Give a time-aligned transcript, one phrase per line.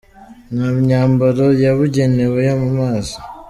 [0.53, 3.13] Nta myambaro yabugenewe yo mu mazi.